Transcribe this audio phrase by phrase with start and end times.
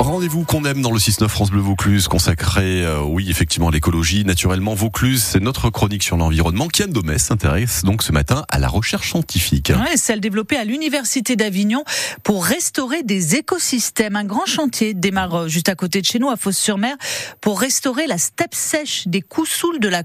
[0.00, 4.24] Rendez-vous qu'on aime dans le 6-9 France Bleu Vaucluse, consacré, euh, oui, effectivement, à l'écologie.
[4.24, 6.68] Naturellement, Vaucluse, c'est notre chronique sur l'environnement.
[6.68, 9.68] Kian Domès s'intéresse donc ce matin à la recherche scientifique.
[9.68, 11.84] Ouais, celle développée à l'Université d'Avignon
[12.22, 14.16] pour restaurer des écosystèmes.
[14.16, 16.96] Un grand chantier démarre euh, juste à côté de chez nous, à Fos-sur-Mer,
[17.42, 20.02] pour restaurer la steppe sèche des Coussouls de la.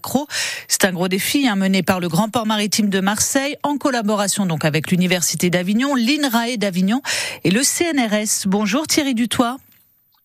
[0.67, 4.45] C'est un gros défi hein, mené par le Grand Port Maritime de Marseille, en collaboration
[4.45, 7.01] donc avec l'Université d'Avignon, l'INRAE d'Avignon
[7.45, 8.45] et le CNRS.
[8.45, 9.57] Bonjour Thierry Dutoit.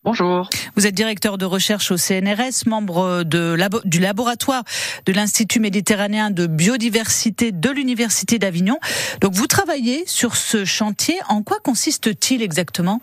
[0.02, 0.48] Bonjour.
[0.76, 3.54] Vous êtes directeur de recherche au CNRS, membre de,
[3.84, 4.64] du laboratoire
[5.04, 8.78] de l'Institut méditerranéen de biodiversité de l'Université d'Avignon.
[9.20, 11.18] Donc vous travaillez sur ce chantier.
[11.28, 13.02] En quoi consiste-t-il exactement?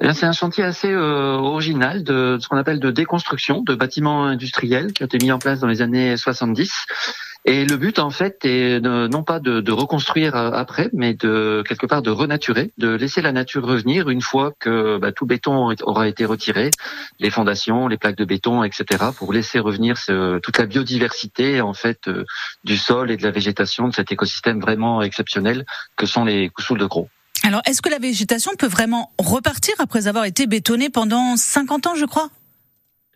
[0.00, 3.74] Eh c'est un chantier assez euh, original de, de ce qu'on appelle de déconstruction de
[3.74, 6.72] bâtiments industriels qui ont été mis en place dans les années 70
[7.44, 11.86] et le but, en fait, est non pas de, reconstruire euh, après, mais de quelque
[11.86, 16.06] part de renaturer, de laisser la nature revenir une fois que bah, tout béton aura
[16.06, 16.70] été retiré,
[17.18, 19.96] les fondations, les plaques de béton, etc., pour laisser revenir
[20.42, 22.24] toute la biodiversité en fait euh,
[22.64, 25.64] du sol et de la végétation de cet écosystème vraiment exceptionnel
[25.96, 27.08] que sont les coussouls de gros.
[27.44, 31.94] Alors, est-ce que la végétation peut vraiment repartir après avoir été bétonnée pendant 50 ans,
[31.96, 32.30] je crois?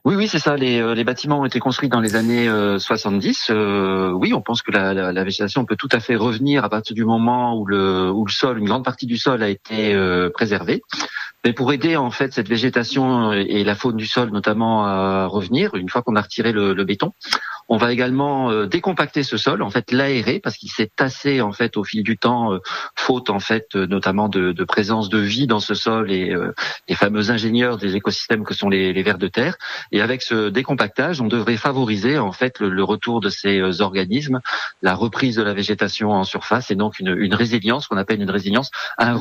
[0.06, 0.54] Oui, oui, c'est ça.
[0.54, 2.46] Les, euh, les, bâtiments ont été construits dans les années
[2.78, 3.48] 70.
[3.50, 6.64] Euh, euh, oui, on pense que la, la, la, végétation peut tout à fait revenir
[6.64, 9.48] à partir du moment où le, où le sol, une grande partie du sol a
[9.48, 10.80] été euh, préservée.
[11.44, 15.74] Mais pour aider en fait cette végétation et la faune du sol notamment à revenir,
[15.74, 17.12] une fois qu'on a retiré le, le béton,
[17.69, 21.53] on va également euh, décompacter ce sol, en fait l'aérer parce qu'il s'est tassé en
[21.53, 22.61] fait au fil du temps, euh,
[22.95, 26.34] faute en fait euh, notamment de, de, présence de vie dans ce sol et
[26.89, 29.56] les fameux ingénieurs des écosystèmes que sont les, les vers de terre.
[29.92, 34.41] Et avec ce décompactage, on devrait favoriser en fait le, retour de ces organismes,
[34.83, 38.31] la reprise de la végétation en surface et donc une, une résilience qu'on appelle une
[38.31, 39.14] résilience un